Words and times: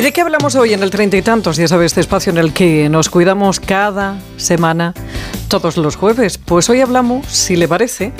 de 0.00 0.12
qué 0.12 0.22
hablamos 0.22 0.56
hoy 0.56 0.72
en 0.72 0.82
el 0.82 0.90
treinta 0.90 1.16
y 1.16 1.22
tantos? 1.22 1.56
Ya 1.56 1.68
sabes, 1.68 1.92
este 1.92 2.00
espacio 2.00 2.32
en 2.32 2.38
el 2.38 2.52
que 2.52 2.88
nos 2.88 3.08
cuidamos 3.08 3.60
cada 3.60 4.18
semana, 4.36 4.92
todos 5.48 5.76
los 5.76 5.94
jueves. 5.94 6.36
Pues 6.36 6.68
hoy 6.68 6.80
hablamos, 6.80 7.26
si 7.26 7.54
le 7.54 7.68
parece, 7.68 8.12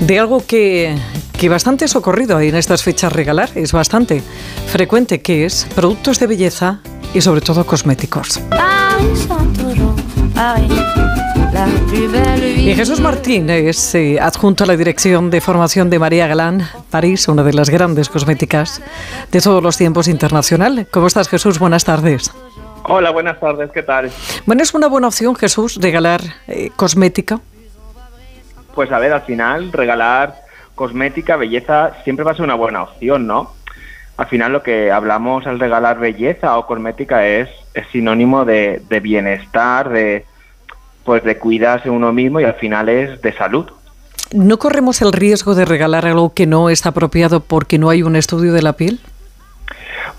de 0.00 0.18
algo 0.18 0.42
que, 0.46 0.96
que 1.38 1.48
bastante 1.50 1.84
es 1.84 1.94
ocurrido 1.94 2.40
en 2.40 2.54
estas 2.54 2.82
fechas 2.82 3.12
regalar, 3.12 3.50
es 3.54 3.72
bastante 3.72 4.22
frecuente, 4.66 5.20
que 5.20 5.44
es 5.44 5.66
productos 5.74 6.18
de 6.20 6.26
belleza 6.26 6.80
y 7.12 7.20
sobre 7.20 7.42
todo 7.42 7.66
cosméticos. 7.66 8.40
Y 12.60 12.74
Jesús 12.74 13.00
Martín 13.00 13.48
es 13.48 13.94
eh, 13.94 14.20
adjunto 14.20 14.64
a 14.64 14.66
la 14.66 14.76
dirección 14.76 15.30
de 15.30 15.40
formación 15.40 15.88
de 15.88 15.98
María 15.98 16.26
Galán, 16.26 16.62
París, 16.90 17.26
una 17.26 17.42
de 17.42 17.54
las 17.54 17.70
grandes 17.70 18.10
cosméticas 18.10 18.82
de 19.32 19.40
todos 19.40 19.62
los 19.62 19.78
tiempos 19.78 20.08
internacional. 20.08 20.86
¿Cómo 20.90 21.06
estás, 21.06 21.30
Jesús? 21.30 21.58
Buenas 21.58 21.84
tardes. 21.84 22.30
Hola, 22.84 23.12
buenas 23.12 23.40
tardes, 23.40 23.70
¿qué 23.72 23.82
tal? 23.82 24.10
Bueno, 24.44 24.62
¿es 24.62 24.74
una 24.74 24.88
buena 24.88 25.08
opción, 25.08 25.34
Jesús, 25.36 25.78
regalar 25.80 26.20
eh, 26.48 26.70
cosmética? 26.76 27.40
Pues 28.74 28.92
a 28.92 28.98
ver, 28.98 29.14
al 29.14 29.22
final, 29.22 29.72
regalar 29.72 30.34
cosmética, 30.74 31.36
belleza, 31.36 31.92
siempre 32.04 32.26
va 32.26 32.32
a 32.32 32.34
ser 32.34 32.44
una 32.44 32.56
buena 32.56 32.82
opción, 32.82 33.26
¿no? 33.26 33.54
Al 34.18 34.26
final 34.26 34.52
lo 34.52 34.62
que 34.62 34.92
hablamos 34.92 35.46
al 35.46 35.58
regalar 35.58 35.98
belleza 35.98 36.58
o 36.58 36.66
cosmética 36.66 37.26
es, 37.26 37.48
es 37.72 37.86
sinónimo 37.90 38.44
de, 38.44 38.82
de 38.86 39.00
bienestar, 39.00 39.88
de, 39.88 40.26
pues 41.10 41.24
de 41.24 41.38
cuidarse 41.38 41.90
uno 41.90 42.12
mismo 42.12 42.38
y 42.38 42.44
al 42.44 42.54
final 42.54 42.88
es 42.88 43.20
de 43.20 43.32
salud. 43.32 43.66
¿No 44.32 44.60
corremos 44.60 45.02
el 45.02 45.10
riesgo 45.10 45.56
de 45.56 45.64
regalar 45.64 46.06
algo 46.06 46.32
que 46.32 46.46
no 46.46 46.70
es 46.70 46.86
apropiado 46.86 47.40
porque 47.40 47.78
no 47.80 47.90
hay 47.90 48.04
un 48.04 48.14
estudio 48.14 48.52
de 48.52 48.62
la 48.62 48.74
piel? 48.74 49.00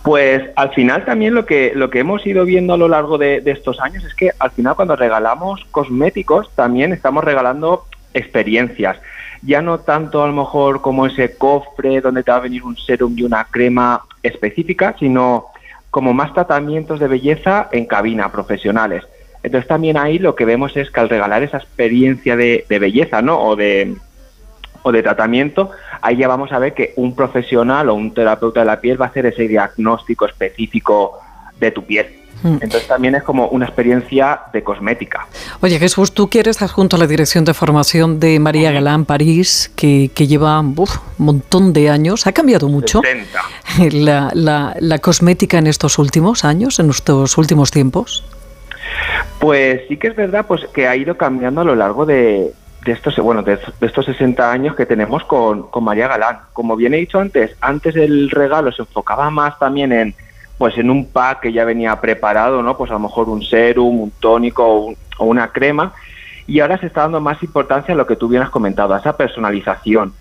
Pues 0.03 0.43
al 0.57 0.73
final 0.73 1.05
también 1.05 1.33
lo 1.33 1.45
que, 1.45 1.71
lo 1.75 1.89
que 1.89 1.99
hemos 1.99 2.27
ido 2.27 2.43
viendo 2.43 2.73
a 2.73 2.77
lo 2.77 2.89
largo 2.89 3.17
de, 3.17 3.41
estos 3.45 3.79
años 3.79 4.03
es 4.03 4.13
que 4.13 4.31
al 4.37 4.51
final 4.51 4.75
cuando 4.75 4.97
regalamos 4.97 5.65
cosméticos 5.71 6.49
también 6.55 6.91
estamos 6.91 7.23
regalando 7.23 7.85
experiencias. 8.13 8.97
Ya 9.43 9.61
no 9.61 9.79
tanto 9.79 10.21
a 10.21 10.27
lo 10.27 10.33
mejor 10.33 10.81
como 10.81 11.05
ese 11.05 11.37
cofre 11.37 12.01
donde 12.01 12.23
te 12.23 12.31
va 12.31 12.37
a 12.39 12.41
venir 12.41 12.63
un 12.63 12.75
serum 12.75 13.13
y 13.17 13.23
una 13.23 13.45
crema 13.45 14.01
específica, 14.21 14.93
sino 14.99 15.45
como 15.89 16.13
más 16.13 16.33
tratamientos 16.33 16.99
de 16.99 17.07
belleza 17.07 17.69
en 17.71 17.85
cabina, 17.85 18.29
profesionales. 18.29 19.05
Entonces 19.43 19.67
también 19.67 19.97
ahí 19.97 20.19
lo 20.19 20.35
que 20.35 20.45
vemos 20.45 20.75
es 20.77 20.91
que 20.91 20.99
al 20.99 21.09
regalar 21.09 21.43
esa 21.43 21.57
experiencia 21.57 22.35
de, 22.35 22.65
belleza, 22.69 23.21
¿no? 23.21 23.39
O 23.41 23.55
de, 23.55 23.95
o 24.83 24.91
de 24.91 25.03
tratamiento, 25.03 25.71
ahí 26.01 26.17
ya 26.17 26.27
vamos 26.27 26.51
a 26.51 26.59
ver 26.59 26.73
que 26.73 26.93
un 26.95 27.15
profesional 27.15 27.89
o 27.89 27.95
un 27.95 28.13
terapeuta 28.13 28.61
de 28.61 28.65
la 28.67 28.79
piel 28.79 29.01
va 29.01 29.05
a 29.05 29.09
hacer 29.09 29.25
ese 29.25 29.47
diagnóstico 29.47 30.25
específico 30.25 31.19
de 31.59 31.71
tu 31.71 31.83
piel. 31.83 32.17
Hmm. 32.43 32.57
Entonces 32.61 32.87
también 32.87 33.13
es 33.15 33.23
como 33.23 33.47
una 33.49 33.65
experiencia 33.65 34.41
de 34.51 34.63
cosmética. 34.63 35.27
Oye 35.61 35.77
Jesús, 35.77 36.11
tú 36.11 36.27
quieres 36.27 36.55
estar 36.57 36.69
junto 36.69 36.95
a 36.95 36.99
la 36.99 37.05
dirección 37.05 37.45
de 37.45 37.53
formación 37.53 38.19
de 38.19 38.39
María 38.39 38.71
Galán 38.71 39.05
París, 39.05 39.71
que, 39.75 40.09
lleva 40.15 40.59
un 40.59 40.75
montón 41.17 41.73
de 41.73 41.89
años. 41.89 42.25
¿Ha 42.25 42.31
cambiado 42.31 42.67
mucho 42.67 43.01
la, 43.91 44.31
la, 44.33 44.75
la 44.79 44.99
cosmética 44.99 45.57
en 45.59 45.67
estos 45.67 45.99
últimos 45.99 46.43
años, 46.45 46.79
en 46.79 46.89
estos 46.89 47.37
últimos 47.37 47.69
tiempos? 47.69 48.23
Pues 49.39 49.81
sí 49.87 49.97
que 49.97 50.07
es 50.07 50.15
verdad 50.15 50.45
pues 50.47 50.67
que 50.67 50.87
ha 50.87 50.95
ido 50.95 51.17
cambiando 51.17 51.61
a 51.61 51.65
lo 51.65 51.75
largo 51.75 52.05
de, 52.05 52.51
estos 52.85 53.15
bueno 53.17 53.43
de, 53.43 53.57
estos 53.81 54.05
60 54.05 54.51
años 54.51 54.75
que 54.75 54.85
tenemos 54.85 55.23
con, 55.25 55.67
María 55.81 56.07
Galán. 56.07 56.39
Como 56.53 56.75
bien 56.75 56.93
he 56.93 56.97
dicho 56.97 57.19
antes, 57.19 57.55
antes 57.61 57.95
el 57.95 58.29
regalo 58.29 58.71
se 58.71 58.83
enfocaba 58.83 59.29
más 59.29 59.57
también 59.57 59.91
en 59.91 60.15
pues 60.57 60.77
en 60.77 60.91
un 60.91 61.07
pack 61.07 61.39
que 61.39 61.53
ya 61.53 61.65
venía 61.65 61.99
preparado, 61.99 62.61
¿no? 62.61 62.77
Pues 62.77 62.91
a 62.91 62.93
lo 62.93 62.99
mejor 62.99 63.29
un 63.29 63.41
serum, 63.41 63.99
un 63.99 64.11
tónico 64.19 64.93
o, 65.17 65.25
una 65.25 65.47
crema. 65.47 65.91
Y 66.45 66.59
ahora 66.59 66.77
se 66.77 66.85
está 66.85 67.01
dando 67.01 67.19
más 67.19 67.41
importancia 67.41 67.95
a 67.95 67.97
lo 67.97 68.05
que 68.05 68.15
tú 68.15 68.27
bien 68.27 68.43
has 68.43 68.51
comentado, 68.51 68.93
a 68.93 68.99
esa 68.99 69.17
personalización. 69.17 70.13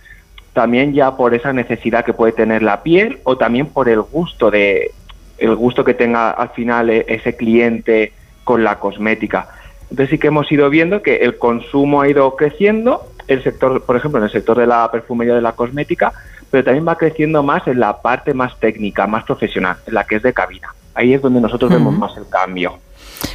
También 0.54 0.94
ya 0.94 1.14
por 1.14 1.34
esa 1.34 1.52
necesidad 1.52 2.06
que 2.06 2.14
puede 2.14 2.32
tener 2.32 2.62
la 2.62 2.82
piel 2.82 3.18
o 3.24 3.36
también 3.36 3.66
por 3.66 3.90
el 3.90 4.00
gusto 4.00 4.50
de 4.50 4.92
el 5.36 5.54
gusto 5.56 5.84
que 5.84 5.92
tenga 5.92 6.30
al 6.30 6.50
final 6.50 6.88
e, 6.88 7.04
ese 7.08 7.36
cliente 7.36 8.14
con 8.50 8.64
la 8.64 8.80
cosmética. 8.80 9.46
Entonces 9.90 10.10
sí 10.10 10.18
que 10.18 10.26
hemos 10.26 10.50
ido 10.50 10.68
viendo 10.70 11.02
que 11.02 11.18
el 11.18 11.38
consumo 11.38 12.02
ha 12.02 12.08
ido 12.08 12.34
creciendo, 12.34 13.06
el 13.28 13.44
sector, 13.44 13.80
por 13.82 13.94
ejemplo, 13.94 14.18
en 14.18 14.24
el 14.24 14.32
sector 14.32 14.58
de 14.58 14.66
la 14.66 14.90
perfumería 14.90 15.36
de 15.36 15.40
la 15.40 15.52
cosmética, 15.52 16.12
pero 16.50 16.64
también 16.64 16.84
va 16.84 16.96
creciendo 16.96 17.44
más 17.44 17.64
en 17.68 17.78
la 17.78 18.02
parte 18.02 18.34
más 18.34 18.58
técnica, 18.58 19.06
más 19.06 19.22
profesional, 19.22 19.76
en 19.86 19.94
la 19.94 20.02
que 20.02 20.16
es 20.16 20.24
de 20.24 20.32
cabina. 20.32 20.74
Ahí 20.94 21.14
es 21.14 21.22
donde 21.22 21.40
nosotros 21.40 21.70
vemos 21.70 21.96
más 21.96 22.16
el 22.16 22.28
cambio. 22.28 22.76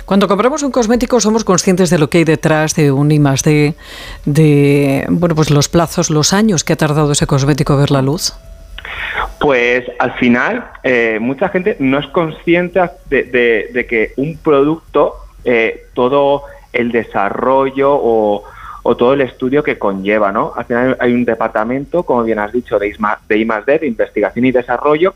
Cuando 0.03 0.28
compramos 0.28 0.64
un 0.64 0.72
cosmético 0.72 1.22
somos 1.22 1.46
conscientes 1.46 1.90
de 1.90 1.97
lo 1.97 2.09
que 2.09 2.18
hay 2.18 2.24
detrás 2.26 2.76
de 2.76 2.92
un 2.92 3.09
I 3.09 3.20
más 3.20 3.42
D, 3.42 3.74
de 4.26 5.06
bueno, 5.08 5.34
pues 5.34 5.50
los 5.50 5.70
plazos, 5.70 6.09
los 6.09 6.34
años 6.34 6.66
que 6.66 6.74
ha 6.74 6.76
tardado 6.76 7.14
ese 7.14 7.26
cosmético 7.26 7.72
a 7.72 7.78
ver 7.78 7.92
la 7.92 8.02
luz. 8.02 8.34
Pues 9.40 9.85
al 10.00 10.13
final, 10.13 10.72
eh, 10.84 11.18
mucha 11.19 11.50
gente 11.50 11.75
no 11.79 12.00
es 12.00 12.07
consciente 12.07 12.79
de, 13.09 13.85
que 13.90 14.13
un 14.18 14.38
producto, 14.38 15.16
eh, 15.44 15.88
todo 15.94 16.44
el 16.73 16.91
desarrollo 16.91 17.91
o, 17.94 18.44
todo 18.97 19.13
el 19.13 19.22
estudio 19.22 19.63
que 19.63 19.79
conlleva, 19.79 20.31
¿no? 20.31 20.53
Al 20.56 20.66
final 20.66 20.97
hay 21.00 21.13
un 21.13 21.25
departamento, 21.25 22.03
como 22.03 22.23
bien 22.23 22.38
has 22.38 22.51
dicho, 22.51 22.78
de, 22.78 22.96
de 23.28 23.38
I+.D., 23.38 23.79
de 23.79 23.88
investigación 23.88 24.46
y 24.46 24.51
desarrollo, 24.51 25.16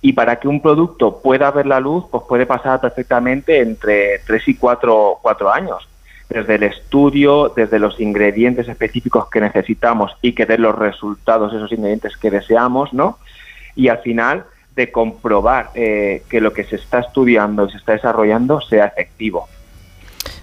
y 0.00 0.12
para 0.12 0.36
que 0.36 0.46
un 0.46 0.62
producto 0.62 1.20
pueda 1.20 1.50
ver 1.50 1.66
la 1.66 1.80
luz, 1.80 2.04
pues 2.10 2.22
puede 2.28 2.46
pasar 2.46 2.80
perfectamente 2.80 3.60
entre 3.60 4.20
3 4.20 4.48
y 4.48 4.54
4, 4.54 5.18
cuatro 5.20 5.52
años 5.52 5.88
desde 6.28 6.56
el 6.56 6.62
estudio, 6.64 7.52
desde 7.54 7.78
los 7.78 7.98
ingredientes 8.00 8.68
específicos 8.68 9.28
que 9.30 9.40
necesitamos 9.40 10.14
y 10.20 10.32
que 10.32 10.46
den 10.46 10.62
los 10.62 10.76
resultados 10.76 11.52
esos 11.54 11.72
ingredientes 11.72 12.16
que 12.16 12.30
deseamos, 12.30 12.92
¿no? 12.92 13.18
Y 13.78 13.88
al 13.88 13.98
final 14.00 14.44
de 14.76 14.92
comprobar 14.92 15.70
eh, 15.74 16.22
que 16.28 16.40
lo 16.40 16.52
que 16.52 16.64
se 16.64 16.76
está 16.76 16.98
estudiando 16.98 17.70
se 17.70 17.78
está 17.78 17.92
desarrollando 17.92 18.60
sea 18.60 18.86
efectivo. 18.86 19.48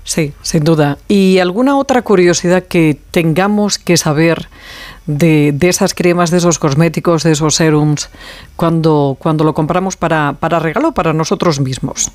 Sí, 0.04 0.34
sin 0.42 0.64
duda. 0.64 0.98
¿Y 1.08 1.40
alguna 1.40 1.78
otra 1.78 2.02
curiosidad 2.02 2.64
que 2.64 2.98
tengamos 3.12 3.80
que 3.80 3.98
saber 3.98 4.48
de, 5.08 5.52
de, 5.54 5.70
esas 5.70 5.94
cremas, 5.94 6.32
de 6.32 6.38
esos 6.38 6.60
cosméticos, 6.60 7.24
de 7.24 7.32
esos 7.32 7.56
serums, 7.56 8.12
cuando, 8.56 9.18
cuando 9.20 9.44
lo 9.44 9.54
compramos 9.54 9.98
para, 9.98 10.34
para 10.40 10.60
regalo 10.60 10.92
para 10.92 11.12
nosotros 11.12 11.60
mismos? 11.60 12.12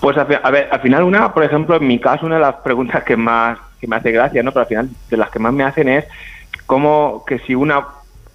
Pues 0.00 0.16
a, 0.16 0.24
ver, 0.24 0.68
al 0.72 0.80
final 0.80 1.04
una, 1.04 1.32
por 1.32 1.44
ejemplo, 1.44 1.76
en 1.76 1.86
mi 1.86 2.00
caso, 2.00 2.26
una 2.26 2.36
de 2.36 2.42
las 2.42 2.56
preguntas 2.56 3.04
que 3.04 3.16
más 3.16 3.58
que 3.80 3.86
me 3.86 3.96
hace 3.96 4.10
gracia, 4.10 4.42
¿no? 4.42 4.50
Pero 4.52 4.62
al 4.62 4.68
final 4.68 4.90
de 5.10 5.16
las 5.16 5.30
que 5.30 5.38
más 5.38 5.52
me 5.52 5.64
hacen 5.64 5.88
es 5.88 6.06
cómo 6.66 7.24
que 7.26 7.38
si 7.40 7.54
una 7.54 7.84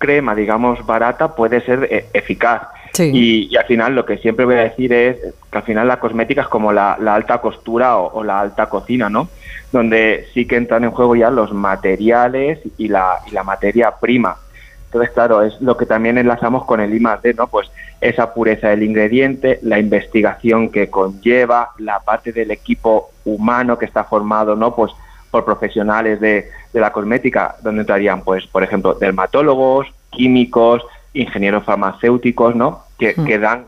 crema, 0.06 0.36
digamos, 0.36 0.86
barata 0.86 1.36
puede 1.36 1.62
ser 1.62 1.88
eh, 1.90 2.06
eficaz. 2.14 2.62
Y, 2.98 3.54
al 3.58 3.66
final 3.66 3.94
lo 3.94 4.06
que 4.06 4.18
siempre 4.20 4.46
voy 4.46 4.56
a 4.56 4.70
decir 4.70 4.94
es 4.94 5.18
que 5.52 5.58
al 5.58 5.64
final 5.64 5.88
la 5.88 6.00
cosmética 6.00 6.44
es 6.44 6.48
como 6.48 6.72
la, 6.72 6.94
alta 6.94 7.40
costura 7.40 7.98
o, 7.98 8.24
la 8.24 8.40
alta 8.40 8.68
cocina, 8.68 9.10
¿no? 9.10 9.28
Donde 9.72 10.28
sí 10.34 10.48
que 10.48 10.56
entran 10.56 10.86
en 10.86 10.92
juego 10.92 11.16
ya 11.16 11.30
los 11.30 11.52
materiales 11.52 12.60
y 12.78 12.88
la, 12.88 13.18
y 13.28 13.32
la 13.32 13.44
materia 13.44 13.92
prima. 14.00 14.38
Entonces, 14.86 15.12
claro, 15.14 15.42
es 15.42 15.60
lo 15.60 15.76
que 15.76 15.86
también 15.86 16.18
enlazamos 16.18 16.64
con 16.64 16.80
el 16.80 16.94
I 16.94 17.02
¿no? 17.36 17.48
Pues 17.48 17.70
esa 18.00 18.34
pureza 18.34 18.70
del 18.70 18.84
ingrediente, 18.84 19.60
la 19.64 19.78
investigación 19.78 20.70
que 20.70 20.90
conlleva, 20.90 21.72
la 21.80 22.00
parte 22.00 22.32
del 22.32 22.52
equipo 22.52 23.10
humano 23.26 23.78
que 23.78 23.86
está 23.86 24.06
formado, 24.06 24.56
¿no? 24.56 24.74
Pues 24.74 24.94
por 25.36 25.44
profesionales 25.44 26.22
de, 26.22 26.50
la 26.72 26.94
cosmética, 26.94 27.56
donde 27.62 27.82
entrarían, 27.82 28.22
pues, 28.22 28.48
por 28.48 28.64
ejemplo, 28.64 28.94
dermatólogos, 28.94 29.86
químicos, 30.12 30.82
ingenieros 31.14 31.66
farmacéuticos, 31.66 32.56
¿no? 32.56 32.84
Que, 32.98 33.14
mm. 33.18 33.42
dan 33.42 33.66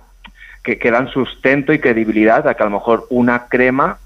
que, 0.63 0.79
que, 0.79 0.91
dan 0.91 1.09
sustento 1.09 1.73
y 1.73 1.79
credibilidad 1.79 2.47
a 2.47 2.53
que 2.53 2.63
a 2.63 2.67
lo 2.67 2.71
mejor 2.71 3.05
una 3.09 3.47
crema, 3.49 3.97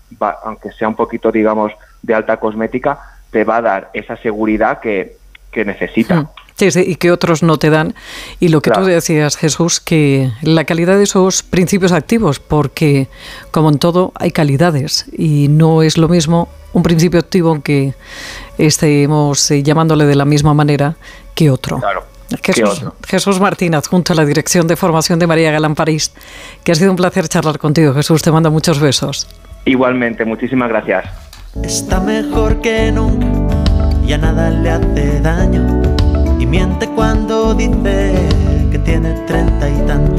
aunque 0.44 0.72
sea 0.72 0.88
un 0.88 0.96
poquito, 0.96 1.32
digamos, 1.32 1.72
de 2.02 2.16
alta 2.16 2.38
cosmética, 2.38 3.00
te 3.30 3.44
va 3.44 3.58
a 3.58 3.62
dar 3.62 3.90
esa 3.94 4.18
seguridad 4.18 4.80
que, 4.80 5.18
que 5.52 5.64
necesita. 5.64 6.22
Mm 6.22 6.28
y 6.62 6.96
que 6.96 7.12
otros 7.12 7.44
no 7.44 7.58
te 7.58 7.70
dan. 7.70 7.96
Y 8.40 8.50
lo 8.50 8.62
que 8.62 8.72
tú 8.72 8.84
decías, 8.84 9.38
Jesús, 9.38 9.80
que 9.80 10.32
la 10.42 10.64
calidad 10.66 10.98
de 10.98 11.04
esos 11.04 11.44
principios 11.44 11.92
activos, 11.92 12.40
porque 12.40 13.08
como 13.52 13.70
en 13.70 13.80
todo 13.80 14.12
hay 14.16 14.32
calidades 14.32 15.06
y 15.12 15.48
no 15.50 15.82
es 15.82 15.98
lo 15.98 16.08
mismo 16.08 16.50
un 16.74 16.84
principio 16.84 17.20
activo 17.20 17.62
que 17.62 17.94
estemos 18.58 19.52
eh, 19.52 19.64
llamándole 19.64 20.06
de 20.06 20.16
la 20.16 20.26
misma 20.26 20.54
manera 20.54 20.96
que 21.36 21.50
otro. 21.50 21.82
Jesús, 22.44 22.86
Jesús 23.06 23.40
Martínez, 23.40 23.88
junto 23.88 24.14
a 24.14 24.16
la 24.16 24.26
Dirección 24.26 24.68
de 24.68 24.76
Formación 24.76 25.20
de 25.20 25.28
María 25.28 25.52
Galán 25.52 25.76
París, 25.76 26.14
que 26.64 26.72
ha 26.72 26.76
sido 26.76 26.92
un 26.92 26.98
placer 26.98 27.28
charlar 27.28 27.60
contigo. 27.60 27.94
Jesús, 27.94 28.22
te 28.22 28.32
manda 28.32 28.50
muchos 28.50 28.80
besos. 28.80 29.28
Igualmente, 29.66 30.24
muchísimas 30.24 30.70
gracias. 30.70 31.06
Está 31.64 32.00
mejor 32.00 32.62
que 32.62 32.92
nunca, 32.92 33.28
ya 34.06 34.18
nada 34.18 34.50
le 34.50 34.70
hace 34.70 35.20
daño 35.20 35.82
y 36.40 36.46
miente 36.46 36.88
cuando 36.96 37.54
dice 37.54 38.14
que 38.72 38.80
tiene 38.80 39.14
treinta 39.28 39.70
y 39.70 39.86
tantos. 39.86 40.12